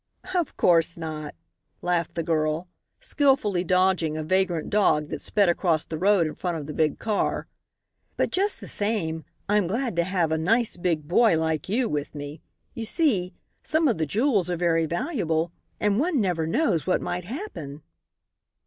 "Of 0.33 0.57
course 0.57 0.97
not," 0.97 1.35
laughed 1.83 2.15
the 2.15 2.23
girl, 2.23 2.67
skillfully 3.01 3.63
dodging 3.63 4.17
a 4.17 4.23
vagrant 4.23 4.71
dog 4.71 5.09
that 5.09 5.21
sped 5.21 5.47
across 5.47 5.83
the 5.83 5.99
road 5.99 6.25
in 6.25 6.33
front 6.33 6.57
of 6.57 6.65
the 6.65 6.73
big 6.73 6.97
car; 6.97 7.45
"but 8.17 8.31
just 8.31 8.59
the 8.61 8.67
same, 8.67 9.25
I'm 9.47 9.67
glad 9.67 9.95
to 9.97 10.03
have 10.03 10.31
a 10.31 10.39
nice 10.39 10.75
big 10.75 11.07
boy 11.07 11.37
like 11.37 11.69
you 11.69 11.87
with 11.87 12.15
me. 12.15 12.41
You 12.73 12.83
see, 12.83 13.35
some 13.61 13.87
of 13.87 13.99
the 13.99 14.07
jewels 14.07 14.49
are 14.49 14.57
very 14.57 14.87
valuable, 14.87 15.51
and 15.79 15.99
one 15.99 16.19
never 16.19 16.47
knows 16.47 16.87
what 16.87 16.99
might 16.99 17.25
happen." 17.25 17.83